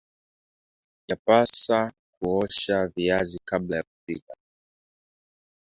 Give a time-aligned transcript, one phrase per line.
[1.07, 4.35] yapaasa kuosha viazi kabla ya kupika